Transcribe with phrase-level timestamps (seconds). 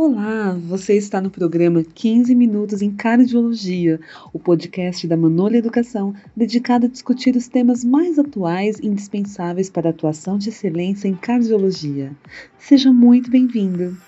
[0.00, 3.98] Olá, você está no programa 15 Minutos em Cardiologia,
[4.32, 9.88] o podcast da Manolha Educação, dedicado a discutir os temas mais atuais e indispensáveis para
[9.88, 12.16] a atuação de excelência em cardiologia.
[12.56, 14.00] Seja muito bem-vindo.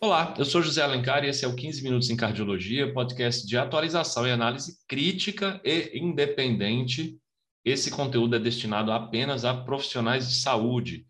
[0.00, 3.58] Olá, eu sou José Alencar e esse é o 15 Minutos em Cardiologia, podcast de
[3.58, 7.18] atualização e análise crítica e independente.
[7.62, 11.04] Esse conteúdo é destinado apenas a profissionais de saúde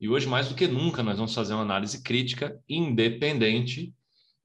[0.00, 3.94] e hoje, mais do que nunca, nós vamos fazer uma análise crítica, independente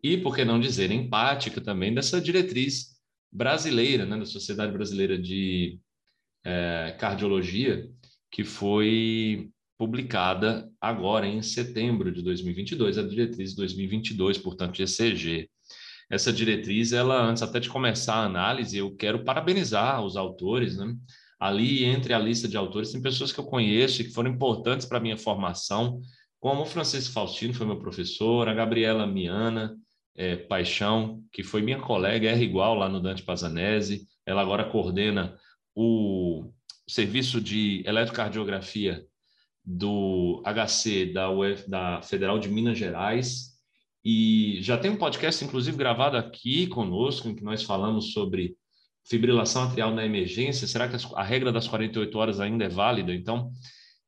[0.03, 2.95] e, por que não dizer, empática também dessa diretriz
[3.31, 5.79] brasileira, né, da Sociedade Brasileira de
[6.43, 7.89] é, Cardiologia,
[8.29, 15.49] que foi publicada agora em setembro de 2022, a diretriz 2022, portanto, ECG.
[16.09, 20.95] Essa diretriz, ela, antes até de começar a análise, eu quero parabenizar os autores, né?
[21.47, 24.85] Ali entre a lista de autores tem pessoas que eu conheço e que foram importantes
[24.85, 26.01] para a minha formação,
[26.39, 29.75] como o Francisco Faustino, foi meu professor, a Gabriela Miana
[30.15, 35.37] é, Paixão, que foi minha colega, R igual lá no Dante Pazanese, ela agora coordena
[35.75, 36.51] o
[36.87, 39.05] serviço de eletrocardiografia
[39.63, 43.55] do HC da, UF, da Federal de Minas Gerais,
[44.03, 48.55] e já tem um podcast, inclusive, gravado aqui conosco, em que nós falamos sobre
[49.07, 53.13] fibrilação atrial na emergência, será que a regra das 48 horas ainda é válida?
[53.13, 53.51] Então,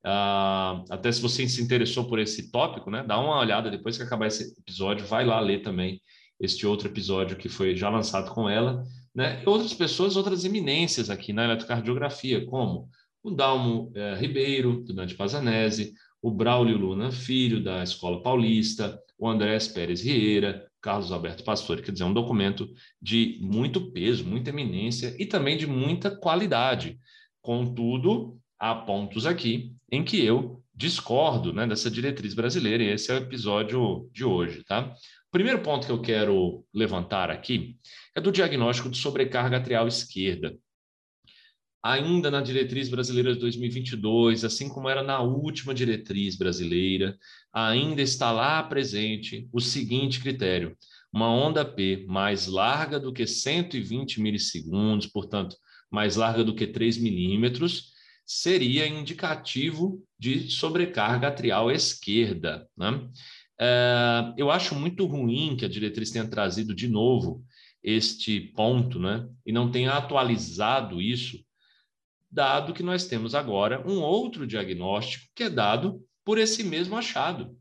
[0.06, 4.04] uh, até se você se interessou por esse tópico, né, dá uma olhada depois que
[4.04, 6.02] acabar esse episódio, vai lá ler também
[6.40, 11.10] este outro episódio que foi já lançado com ela, né, e outras pessoas, outras eminências
[11.10, 12.90] aqui na eletrocardiografia, como
[13.24, 19.28] o Dalmo eh, Ribeiro, do Dante Pazanese, o Braulio Luna Filho, da Escola Paulista, o
[19.28, 25.14] Andrés Pérez Rieira, Carlos Alberto Pastore, quer dizer, um documento de muito peso, muita eminência
[25.20, 26.98] e também de muita qualidade.
[27.42, 33.16] Contudo, há pontos aqui em que eu discordo né, dessa diretriz brasileira, e esse é
[33.16, 34.64] o episódio de hoje.
[34.64, 34.94] Tá?
[35.28, 37.76] O primeiro ponto que eu quero levantar aqui
[38.16, 40.56] é do diagnóstico de sobrecarga atrial esquerda
[41.88, 47.18] ainda na diretriz brasileira de 2022, assim como era na última diretriz brasileira,
[47.54, 50.78] ainda está lá presente o seguinte critério:
[51.12, 55.56] uma onda P mais larga do que 120 milissegundos, portanto,
[55.90, 57.94] mais larga do que 3 milímetros,
[58.26, 62.68] seria indicativo de sobrecarga atrial esquerda.
[62.76, 63.08] Né?
[63.60, 67.42] É, eu acho muito ruim que a diretriz tenha trazido de novo
[67.82, 69.26] este ponto, né?
[69.46, 71.47] E não tenha atualizado isso
[72.30, 77.58] dado que nós temos agora um outro diagnóstico que é dado por esse mesmo achado,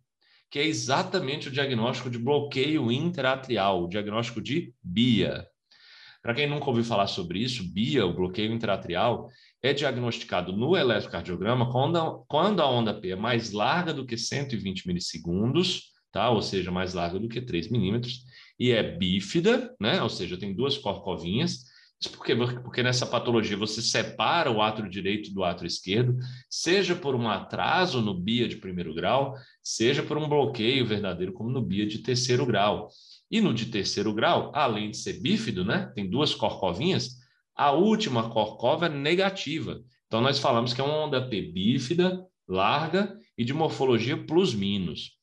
[0.50, 5.46] que é exatamente o diagnóstico de bloqueio interatrial, o diagnóstico de BIA.
[6.20, 9.28] Para quem nunca ouviu falar sobre isso, BIA, o bloqueio interatrial,
[9.62, 14.88] é diagnosticado no eletrocardiograma quando, quando a onda P é mais larga do que 120
[14.88, 16.30] milissegundos, tá?
[16.30, 18.24] ou seja, mais larga do que 3 milímetros,
[18.58, 20.02] e é bífida, né?
[20.02, 21.64] ou seja, tem duas corcovinhas,
[22.00, 22.10] isso?
[22.10, 26.16] Porque nessa patologia você separa o átrio direito do átrio esquerdo,
[26.50, 31.50] seja por um atraso no BIA de primeiro grau, seja por um bloqueio verdadeiro, como
[31.50, 32.88] no BIA de terceiro grau.
[33.30, 37.16] E no de terceiro grau, além de ser bífido, né, tem duas corcovinhas,
[37.56, 39.82] a última corcova é negativa.
[40.06, 45.16] Então, nós falamos que é uma onda P bífida, larga e de morfologia plus-minus.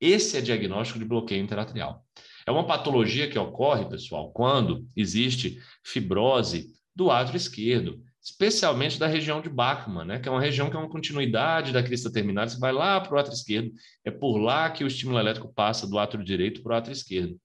[0.00, 2.04] Esse é diagnóstico de bloqueio interatrial.
[2.48, 9.42] É uma patologia que ocorre, pessoal, quando existe fibrose do átrio esquerdo, especialmente da região
[9.42, 12.58] de Bachmann, né, que é uma região que é uma continuidade da crista terminal, você
[12.58, 13.70] vai lá para o átrio esquerdo,
[14.02, 17.38] é por lá que o estímulo elétrico passa do átrio direito para o átrio esquerdo.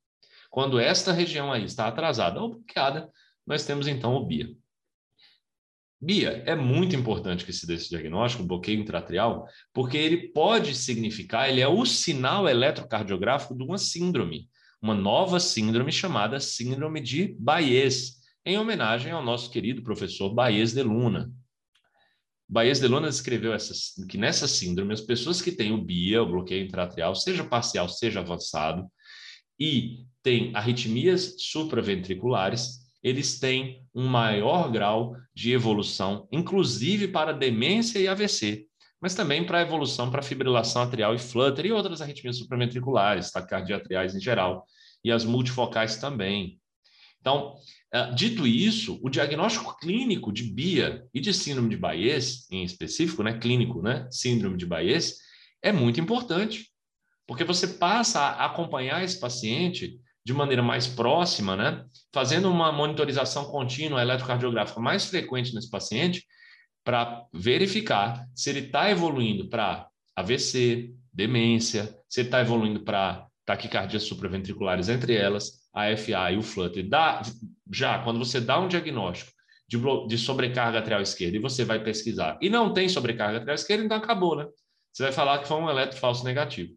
[0.49, 3.09] Quando esta região aí está atrasada ou bloqueada,
[3.45, 4.55] nós temos então o BIA.
[6.01, 11.49] BIA é muito importante que se dê esse diagnóstico, bloqueio intratrial, porque ele pode significar,
[11.49, 14.47] ele é o sinal eletrocardiográfico de uma síndrome
[14.83, 20.83] uma nova síndrome chamada Síndrome de Bayes, em homenagem ao nosso querido professor Bayes de
[20.83, 21.31] Luna.
[22.49, 23.53] Bayes de Luna descreveu
[24.09, 28.19] que nessa síndrome, as pessoas que têm o BIA, o bloqueio intratrial, seja parcial, seja
[28.19, 28.85] avançado,
[29.57, 38.07] e têm arritmias supraventriculares, eles têm um maior grau de evolução, inclusive para demência e
[38.09, 38.67] AVC,
[39.03, 43.83] mas também para a evolução para fibrilação atrial e flutter e outras arritmias supraventriculares, taquicardia
[44.05, 44.65] em geral,
[45.03, 46.57] e as multifocais também.
[47.19, 47.53] Então,
[47.93, 53.21] é, dito isso, o diagnóstico clínico de BIA e de síndrome de Bayes, em específico,
[53.23, 55.17] né, clínico, né, síndrome de Bayes,
[55.61, 56.69] é muito importante,
[57.27, 61.83] porque você passa a acompanhar esse paciente de maneira mais próxima, né,
[62.13, 66.25] fazendo uma monitorização contínua eletrocardiográfica mais frequente nesse paciente,
[66.83, 74.03] para verificar se ele está evoluindo para AVC, demência, se ele está evoluindo para taquicardias
[74.03, 76.87] supraventriculares entre elas, a FA e o flutter.
[76.87, 77.21] Dá,
[77.71, 79.31] já, quando você dá um diagnóstico
[79.67, 79.77] de,
[80.07, 83.97] de sobrecarga atrial esquerda e você vai pesquisar e não tem sobrecarga atrial esquerda, então
[83.97, 84.47] acabou, né?
[84.91, 86.73] Você vai falar que foi um eletro falso negativo.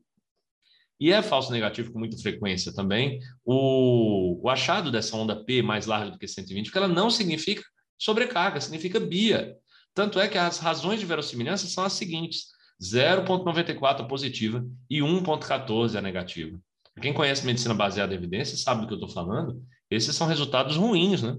[0.99, 5.85] E é falso negativo com muita frequência também o, o achado dessa onda P mais
[5.85, 7.62] larga do que 120, porque ela não significa
[7.99, 9.55] sobrecarga, significa BIA.
[9.96, 12.48] Tanto é que as razões de verossimilhança são as seguintes:
[12.81, 16.60] 0,94 positiva e 1,14 a negativa.
[17.00, 19.58] Quem conhece medicina baseada em evidência sabe do que eu estou falando.
[19.90, 21.38] Esses são resultados ruins, né?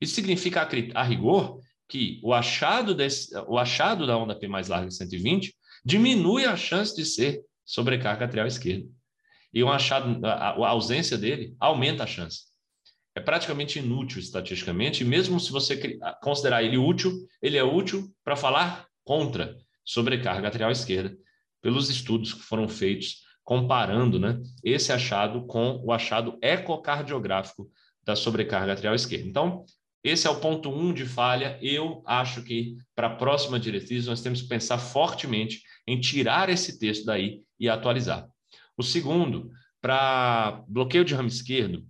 [0.00, 1.58] Isso significa, a rigor,
[1.88, 5.52] que o achado, desse, o achado da onda P mais larga de 120
[5.84, 8.86] diminui a chance de ser sobrecarga atrial esquerda.
[9.52, 12.42] E um achado, a, a ausência dele aumenta a chance.
[13.18, 18.36] É praticamente inútil estatisticamente, e mesmo se você considerar ele útil, ele é útil para
[18.36, 21.18] falar contra sobrecarga atrial esquerda,
[21.60, 27.68] pelos estudos que foram feitos comparando né, esse achado com o achado ecocardiográfico
[28.04, 29.26] da sobrecarga atrial esquerda.
[29.26, 29.64] Então,
[30.04, 31.58] esse é o ponto um de falha.
[31.60, 36.78] Eu acho que para a próxima diretriz nós temos que pensar fortemente em tirar esse
[36.78, 38.28] texto daí e atualizar.
[38.76, 39.50] O segundo,
[39.80, 41.84] para bloqueio de ramo esquerdo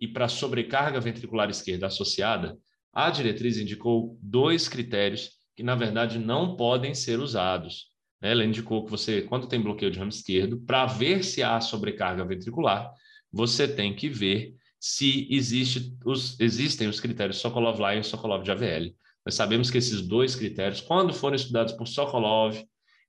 [0.00, 2.56] e para sobrecarga ventricular esquerda associada,
[2.92, 7.90] a diretriz indicou dois critérios que, na verdade, não podem ser usados.
[8.20, 12.24] Ela indicou que você, quando tem bloqueio de ramo esquerdo, para ver se há sobrecarga
[12.24, 12.92] ventricular,
[13.32, 18.94] você tem que ver se existe os, existem os critérios Sokolov-Lyon e Sokolov de AVL.
[19.24, 22.56] Nós sabemos que esses dois critérios, quando foram estudados por Sokolov,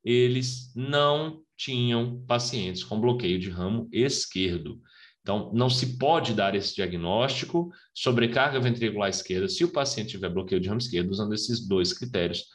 [0.03, 4.81] eles não tinham pacientes com bloqueio de ramo esquerdo.
[5.29, 10.59] Então, não se pode dar esse diagnóstico sobrecarga ventricular esquerda se o paciente tiver bloqueio
[10.59, 12.45] de ramo esquerdo usando esses dois critérios.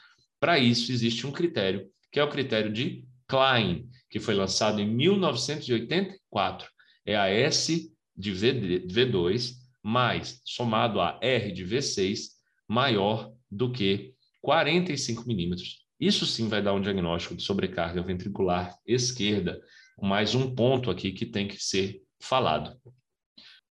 [0.40, 4.92] Para isso, existe um critério, que é o critério de Klein, que foi lançado em
[4.92, 6.68] 1984.
[7.06, 12.30] É a S de V2 mais somado a R de V6
[12.66, 15.86] maior do que 45 milímetros.
[16.00, 19.60] Isso sim vai dar um diagnóstico de sobrecarga ventricular esquerda,
[20.02, 22.76] mais um ponto aqui que tem que ser falado.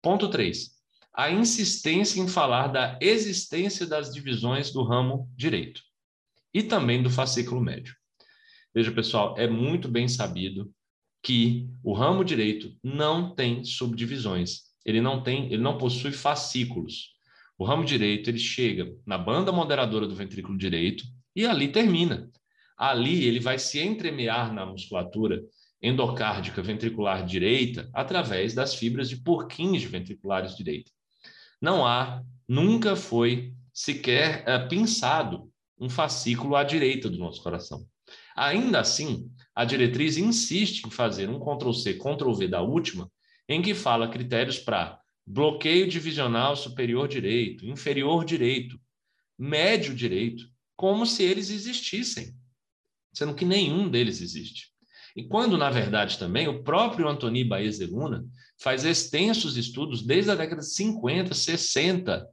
[0.02, 0.72] Ponto 3.
[1.14, 5.82] A insistência em falar da existência das divisões do ramo direito
[6.54, 7.96] e também do fascículo médio.
[8.74, 10.72] Veja, pessoal, é muito bem sabido
[11.22, 14.70] que o ramo direito não tem subdivisões.
[14.86, 17.14] Ele não tem, ele não possui fascículos.
[17.58, 21.04] O ramo direito ele chega na banda moderadora do ventrículo direito
[21.36, 22.32] e ali termina.
[22.78, 25.44] Ali ele vai se entremear na musculatura
[25.82, 30.92] endocárdica ventricular direita através das fibras de Purkinje ventriculares direita.
[31.62, 35.50] Não há, nunca foi sequer é, pensado
[35.80, 37.86] um fascículo à direita do nosso coração.
[38.36, 43.10] Ainda assim, a diretriz insiste em fazer um Ctrl-C, Ctrl-V da última,
[43.48, 48.80] em que fala critérios para bloqueio divisional superior direito, inferior direito,
[49.38, 50.44] médio direito,
[50.76, 52.34] como se eles existissem,
[53.14, 54.74] sendo que nenhum deles existe.
[55.20, 58.26] E quando, na verdade, também o próprio Antoni Baezeluna
[58.58, 62.26] faz extensos estudos desde a década de 50, 60,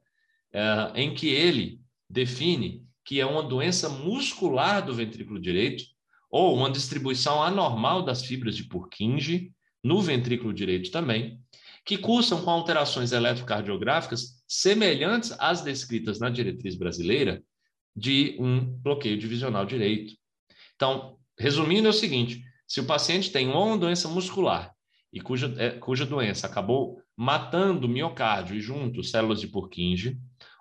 [0.53, 5.83] eh, em que ele define que é uma doença muscular do ventrículo direito
[6.31, 9.51] ou uma distribuição anormal das fibras de Purkinje
[9.83, 11.41] no ventrículo direito também,
[11.85, 17.43] que cursam com alterações eletrocardiográficas semelhantes às descritas na diretriz brasileira
[17.97, 20.15] de um bloqueio divisional direito.
[20.77, 24.73] Então, resumindo, é o seguinte: se o paciente tem uma doença muscular
[25.13, 30.19] e cuja, é, cuja doença acabou matando o miocárdio e junto células de Purkinje,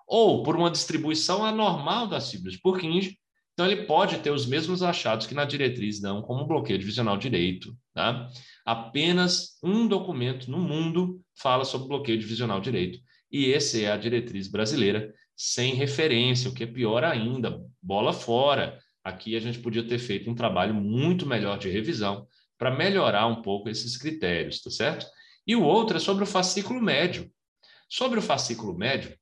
[0.08, 3.18] ou por uma distribuição anormal das fibras de Purkinje,
[3.54, 7.76] então ele pode ter os mesmos achados que na diretriz dão como bloqueio divisional direito.
[7.94, 8.30] Tá?
[8.66, 13.00] Apenas um documento no mundo fala sobre bloqueio divisional direito,
[13.32, 18.80] e esse é a diretriz brasileira, sem referência, o que é pior ainda, bola fora.
[19.06, 23.44] Aqui a gente podia ter feito um trabalho muito melhor de revisão para melhorar um
[23.44, 25.06] pouco esses critérios, tá certo?
[25.46, 27.32] E o outro é sobre o fascículo médio.
[27.88, 29.16] Sobre o fascículo médio,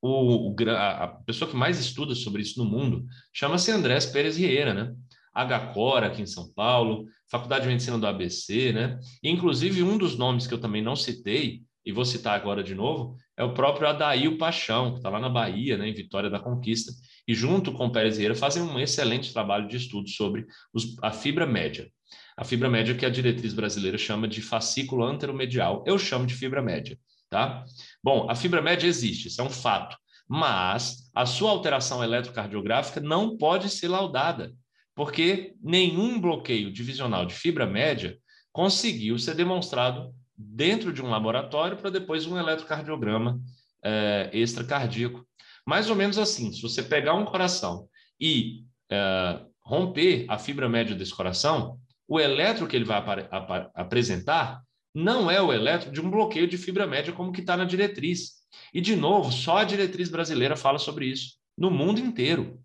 [0.00, 4.94] o, a pessoa que mais estuda sobre isso no mundo chama-se Andrés Pérez Rieira, né?
[5.34, 8.98] HCOR aqui em São Paulo, Faculdade de Medicina do ABC, né?
[9.22, 12.74] E, inclusive, um dos nomes que eu também não citei, e vou citar agora de
[12.74, 16.40] novo, é o próprio Adail Paixão, que está lá na Bahia, né, em Vitória da
[16.40, 16.92] Conquista,
[17.26, 21.10] e junto com o Pérez Vieira fazem um excelente trabalho de estudo sobre os, a
[21.10, 21.90] fibra média.
[22.36, 26.60] A fibra média que a diretriz brasileira chama de fascículo anteromedial, eu chamo de fibra
[26.60, 26.98] média,
[27.30, 27.64] tá?
[28.02, 29.96] Bom, a fibra média existe, isso é um fato,
[30.28, 34.52] mas a sua alteração eletrocardiográfica não pode ser laudada,
[34.94, 38.18] porque nenhum bloqueio divisional de fibra média
[38.52, 43.40] conseguiu ser demonstrado dentro de um laboratório para depois um eletrocardiograma
[43.82, 45.26] é, extracardíaco.
[45.66, 47.88] Mais ou menos assim, se você pegar um coração
[48.20, 53.70] e é, romper a fibra média desse coração, o eletro que ele vai ap ap
[53.74, 54.62] apresentar
[54.94, 58.44] não é o eletro de um bloqueio de fibra média como que está na diretriz.
[58.72, 62.62] E, de novo, só a diretriz brasileira fala sobre isso, no mundo inteiro.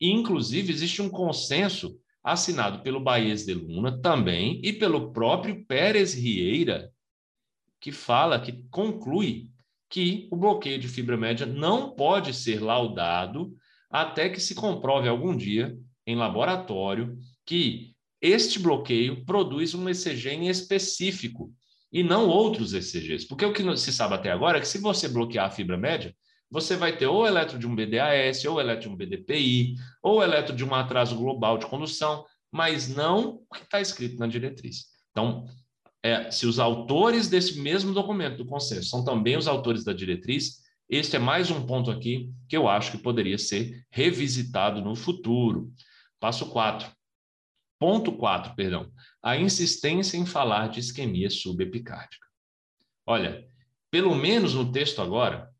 [0.00, 6.14] E, inclusive, existe um consenso assinado pelo Baez de Luna também e pelo próprio Pérez
[6.14, 6.90] Rieira,
[7.80, 9.50] que fala, que conclui
[9.88, 13.54] que o bloqueio de fibra média não pode ser laudado
[13.90, 15.76] até que se comprove algum dia
[16.06, 21.52] em laboratório que este bloqueio produz um ECG em específico
[21.92, 23.28] e não outros ECGs.
[23.28, 26.14] Porque o que se sabe até agora é que se você bloquear a fibra média,
[26.50, 30.54] você vai ter ou eletro de um BDAS, ou eletro de um BDPI, ou eletro
[30.54, 34.86] de um atraso global de condução, mas não o que está escrito na diretriz.
[35.10, 35.44] Então,
[36.04, 40.62] é, se os autores desse mesmo documento do consenso são também os autores da diretriz,
[40.86, 45.72] este é mais um ponto aqui que eu acho que poderia ser revisitado no futuro.
[46.20, 46.92] Passo 4.
[47.78, 48.92] Ponto 4, perdão.
[49.22, 52.26] A insistência em falar de isquemia subepicárdica.
[53.06, 53.48] Olha,
[53.90, 55.50] pelo menos no texto agora,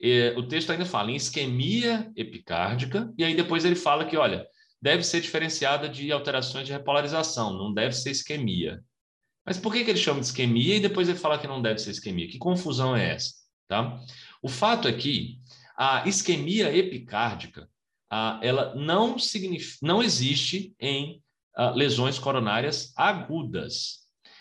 [0.00, 4.46] é, o texto ainda fala em isquemia epicárdica, e aí depois ele fala que, olha,
[4.80, 8.80] deve ser diferenciada de alterações de repolarização, não deve ser isquemia.
[9.48, 11.78] Mas por que, que ele chama de isquemia e depois ele fala que não deve
[11.78, 12.28] ser isquemia?
[12.28, 13.32] Que confusão é essa?
[13.66, 13.98] Tá?
[14.42, 15.38] O fato é que
[15.74, 17.66] a isquemia epicárdica,
[18.42, 19.16] ela não,
[19.80, 21.22] não existe em
[21.58, 24.00] uh, lesões coronárias agudas.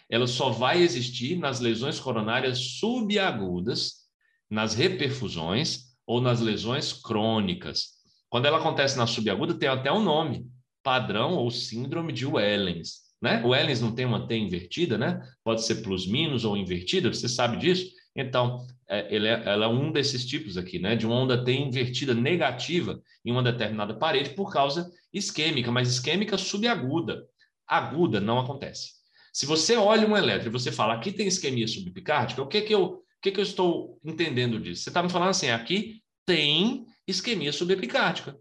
[0.10, 4.08] Ela só vai existir nas lesões coronárias subagudas,
[4.50, 7.94] nas reperfusões ou nas lesões crônicas.
[8.28, 10.46] Quando ela acontece na subaguda, tem até um nome,
[10.84, 13.07] padrão ou síndrome de Wellens.
[13.22, 13.42] Né?
[13.44, 15.22] O Wellens não tem uma T invertida, né?
[15.44, 17.92] Pode ser plus-minus ou invertida, você sabe disso?
[18.16, 20.96] Então, é, ele é, ela é um desses tipos aqui, né?
[20.96, 26.38] De uma onda T invertida negativa em uma determinada parede por causa isquêmica, mas isquêmica
[26.38, 27.24] subaguda.
[27.68, 28.98] Aguda não acontece.
[29.34, 32.74] Se você olha um elétron e você fala aqui tem isquemia subepicárdica, o que que
[32.74, 34.84] eu, o que que eu estou entendendo disso?
[34.84, 38.38] Você está me falando assim, aqui tem isquemia subepicárdica.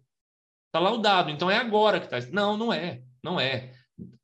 [0.67, 2.31] Está laudado, então é agora que está.
[2.33, 3.75] Não, não é, não é.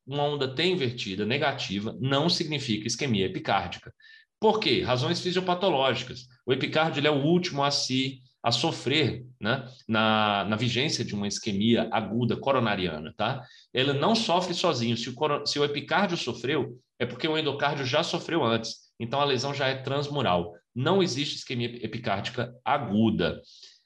[0.07, 3.93] Uma onda T invertida negativa não significa isquemia epicárdica.
[4.41, 4.83] Por quê?
[4.83, 6.26] Razões fisiopatológicas.
[6.45, 11.29] O epicárdio é o último a se a sofrer né, na, na vigência de uma
[11.29, 13.14] isquemia aguda coronariana.
[13.17, 13.45] Tá?
[13.73, 14.97] Ele não sofre sozinho.
[14.97, 18.91] Se o, se o epicárdio sofreu, é porque o endocárdio já sofreu antes.
[18.99, 20.52] Então a lesão já é transmural.
[20.75, 23.41] Não existe isquemia epicárdica aguda.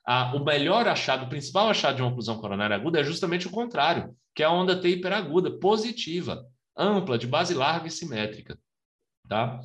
[0.06, 3.50] Ah, o melhor achado, o principal achado de uma oclusão coronária aguda é justamente o
[3.50, 8.58] contrário, que é a onda T hiperaguda, positiva, ampla, de base larga e simétrica.
[9.26, 9.58] Tá?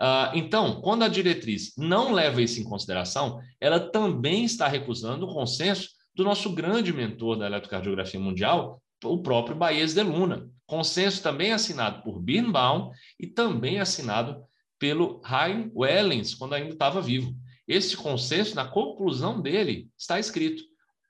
[0.00, 5.34] Uh, então, quando a diretriz não leva isso em consideração, ela também está recusando o
[5.34, 10.48] consenso do nosso grande mentor da eletrocardiografia mundial, o próprio Baez de Luna.
[10.66, 14.44] Consenso também assinado por Birnbaum e também assinado
[14.78, 17.34] pelo Hein Wellens, quando ainda estava vivo.
[17.66, 20.62] Esse consenso, na conclusão dele, está escrito: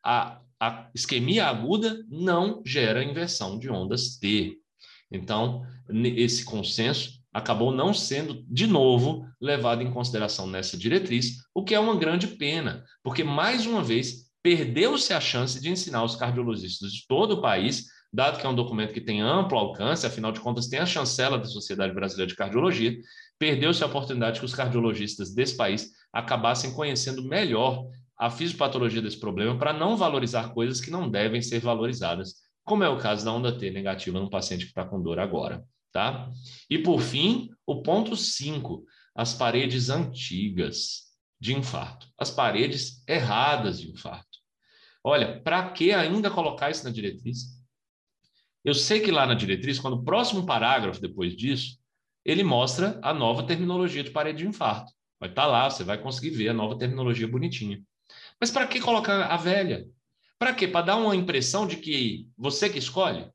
[0.03, 4.59] a, a isquemia aguda não gera inversão de ondas T.
[5.11, 5.67] Então,
[6.17, 11.81] esse consenso acabou não sendo, de novo, levado em consideração nessa diretriz, o que é
[11.81, 17.09] uma grande pena, porque, mais uma vez, perdeu-se a chance de ensinar os cardiologistas de
[17.09, 20.69] todo o país, dado que é um documento que tem amplo alcance, afinal de contas,
[20.69, 22.97] tem a chancela da Sociedade Brasileira de Cardiologia,
[23.37, 27.85] perdeu-se a oportunidade que os cardiologistas desse país acabassem conhecendo melhor
[28.23, 32.89] a fisiopatologia desse problema para não valorizar coisas que não devem ser valorizadas, como é
[32.89, 35.65] o caso da onda T negativa no paciente que está com dor agora.
[35.91, 36.31] Tá?
[36.71, 41.11] E por fim, o ponto 5, as paredes antigas
[41.41, 44.39] de infarto, as paredes erradas de infarto.
[45.03, 47.61] Olha, para que ainda colocar isso na diretriz?
[48.65, 51.77] Eu sei que lá na diretriz, quando o próximo parágrafo depois disso,
[52.25, 54.93] ele mostra a nova terminologia de parede de infarto.
[55.19, 57.83] Vai estar tá lá, você vai conseguir ver a nova terminologia bonitinha.
[58.43, 59.87] Mas para que colocar a velha?
[60.39, 60.67] Para quê?
[60.67, 63.31] Para dar uma impressão de que você que escolhe?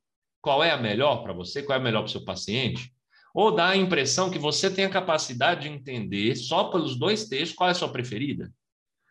[0.47, 2.93] qual é a melhor para você, qual é a melhor para o seu paciente,
[3.33, 7.53] ou dá a impressão que você tem a capacidade de entender só pelos dois textos
[7.53, 8.49] qual é a sua preferida.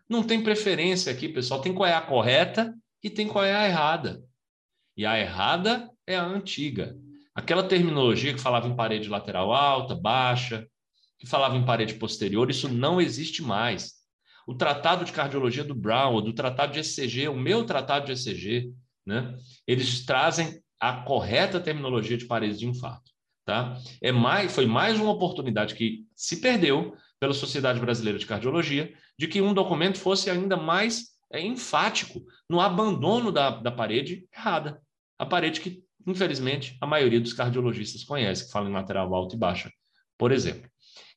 [0.08, 1.60] Não tem preferência aqui, pessoal.
[1.60, 4.24] Tem qual é a correta e tem qual é a errada.
[4.96, 6.96] E a errada é a antiga.
[7.34, 10.66] Aquela terminologia que falava em parede lateral alta, baixa,
[11.18, 13.92] que falava em parede posterior, isso não existe mais.
[14.46, 18.72] O tratado de cardiologia do Brown, do tratado de ECG, o meu tratado de ECG,
[19.04, 19.36] né?
[19.66, 23.10] Eles trazem a correta terminologia de paredes de infarto.
[23.44, 23.78] Tá?
[24.02, 29.28] É mais, foi mais uma oportunidade que se perdeu pela Sociedade Brasileira de Cardiologia de
[29.28, 34.82] que um documento fosse ainda mais é, enfático no abandono da, da parede errada.
[35.18, 39.38] A parede que, infelizmente, a maioria dos cardiologistas conhece, que fala em lateral alta e
[39.38, 39.70] baixa,
[40.18, 40.68] por exemplo.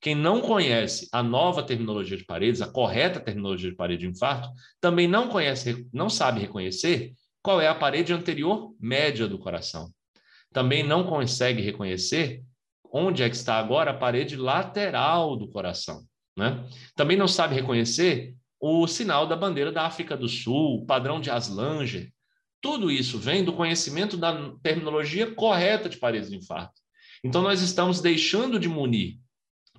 [0.01, 4.49] Quem não conhece a nova terminologia de paredes, a correta terminologia de parede de infarto,
[4.79, 9.91] também não conhece, não sabe reconhecer qual é a parede anterior média do coração.
[10.53, 12.41] Também não consegue reconhecer
[12.91, 16.03] onde é que está agora a parede lateral do coração.
[16.35, 16.65] Né?
[16.95, 21.29] Também não sabe reconhecer o sinal da bandeira da África do Sul, o padrão de
[21.29, 22.11] Aslanger.
[22.61, 26.81] Tudo isso vem do conhecimento da terminologia correta de paredes de infarto.
[27.23, 29.17] Então, nós estamos deixando de munir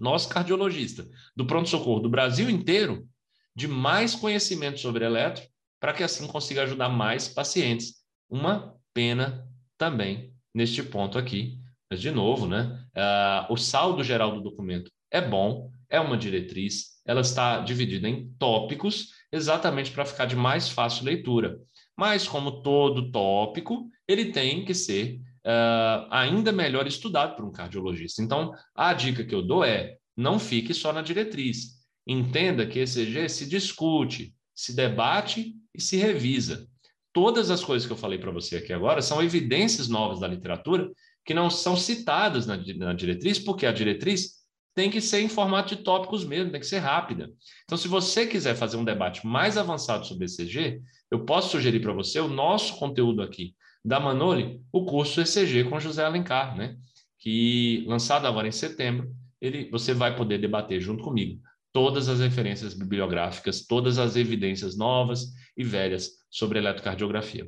[0.01, 3.07] nosso cardiologista do pronto-socorro do Brasil inteiro
[3.55, 5.43] de mais conhecimento sobre eletro,
[5.79, 7.97] para que assim consiga ajudar mais pacientes.
[8.29, 11.59] Uma pena também neste ponto aqui.
[11.91, 12.85] Mas, de novo, né?
[12.97, 18.33] Uh, o saldo geral do documento é bom, é uma diretriz, ela está dividida em
[18.39, 21.59] tópicos, exatamente para ficar de mais fácil leitura.
[21.97, 28.23] Mas, como todo tópico, ele tem que ser uh, ainda melhor estudado por um cardiologista.
[28.23, 31.81] Então, a dica que eu dou é: não fique só na diretriz.
[32.07, 36.67] Entenda que ECG se discute, se debate e se revisa.
[37.13, 40.91] Todas as coisas que eu falei para você aqui agora são evidências novas da literatura
[41.25, 44.41] que não são citadas na, na diretriz, porque a diretriz
[44.75, 47.31] tem que ser em formato de tópicos mesmo, tem que ser rápida.
[47.65, 50.81] Então, se você quiser fazer um debate mais avançado sobre ECG,
[51.11, 55.81] eu posso sugerir para você o nosso conteúdo aqui da Manoli, o curso ECG com
[55.81, 56.77] José Alencar, né?
[57.19, 61.41] Que lançado agora em setembro, ele, você vai poder debater junto comigo
[61.73, 67.47] todas as referências bibliográficas, todas as evidências novas e velhas sobre eletrocardiografia.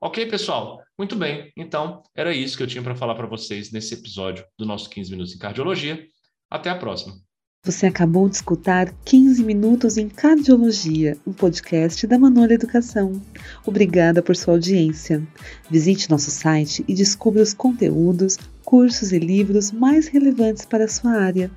[0.00, 0.82] Ok, pessoal?
[0.98, 1.52] Muito bem.
[1.56, 5.10] Então, era isso que eu tinha para falar para vocês nesse episódio do nosso 15
[5.10, 6.06] Minutos em Cardiologia.
[6.50, 7.14] Até a próxima.
[7.62, 13.20] Você acabou de escutar 15 Minutos em Cardiologia, um podcast da Manola Educação.
[13.66, 15.22] Obrigada por sua audiência.
[15.70, 21.12] Visite nosso site e descubra os conteúdos, cursos e livros mais relevantes para a sua
[21.12, 21.50] área.